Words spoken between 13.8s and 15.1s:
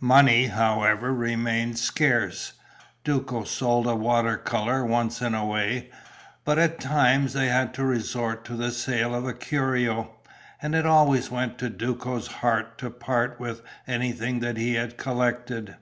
anything that he had